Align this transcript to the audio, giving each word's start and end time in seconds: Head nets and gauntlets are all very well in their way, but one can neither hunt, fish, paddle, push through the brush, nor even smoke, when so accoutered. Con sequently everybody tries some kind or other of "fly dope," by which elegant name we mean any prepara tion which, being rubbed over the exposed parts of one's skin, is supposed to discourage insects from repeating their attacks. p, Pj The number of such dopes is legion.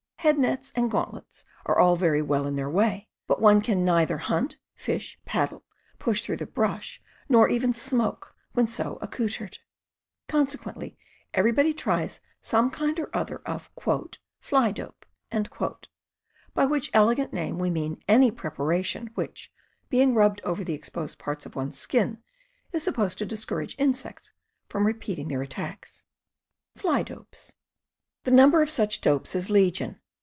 Head 0.29 0.37
nets 0.37 0.71
and 0.75 0.91
gauntlets 0.91 1.45
are 1.65 1.79
all 1.79 1.95
very 1.95 2.21
well 2.21 2.45
in 2.45 2.53
their 2.53 2.69
way, 2.69 3.09
but 3.25 3.41
one 3.41 3.59
can 3.59 3.83
neither 3.83 4.19
hunt, 4.19 4.59
fish, 4.75 5.17
paddle, 5.25 5.63
push 5.97 6.21
through 6.21 6.37
the 6.37 6.45
brush, 6.45 7.01
nor 7.27 7.49
even 7.49 7.73
smoke, 7.73 8.35
when 8.53 8.67
so 8.67 8.99
accoutered. 9.01 9.57
Con 10.27 10.45
sequently 10.45 10.95
everybody 11.33 11.73
tries 11.73 12.21
some 12.39 12.69
kind 12.69 12.99
or 12.99 13.09
other 13.17 13.39
of 13.47 13.71
"fly 14.39 14.69
dope," 14.71 15.07
by 16.53 16.65
which 16.65 16.91
elegant 16.93 17.33
name 17.33 17.57
we 17.57 17.71
mean 17.71 17.99
any 18.07 18.29
prepara 18.29 18.85
tion 18.85 19.07
which, 19.15 19.51
being 19.89 20.13
rubbed 20.13 20.39
over 20.43 20.63
the 20.63 20.73
exposed 20.75 21.17
parts 21.17 21.47
of 21.47 21.55
one's 21.55 21.79
skin, 21.79 22.21
is 22.71 22.83
supposed 22.83 23.17
to 23.17 23.25
discourage 23.25 23.75
insects 23.79 24.33
from 24.69 24.85
repeating 24.85 25.29
their 25.29 25.41
attacks. 25.41 26.03
p, 26.77 26.87
Pj 26.87 27.55
The 28.23 28.29
number 28.31 28.61
of 28.61 28.69
such 28.69 29.01
dopes 29.01 29.33
is 29.33 29.49
legion. 29.49 29.97